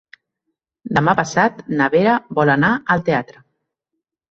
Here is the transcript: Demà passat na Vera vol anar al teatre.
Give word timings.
Demà 0.99 1.13
passat 1.19 1.61
na 1.83 1.91
Vera 1.97 2.17
vol 2.41 2.55
anar 2.55 2.73
al 2.97 3.07
teatre. 3.13 3.47